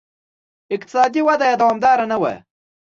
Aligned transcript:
اقتصادي 0.75 1.21
وده 1.27 1.45
یې 1.51 1.55
دوامداره 1.61 2.05
نه 2.11 2.17
وه 2.21 2.33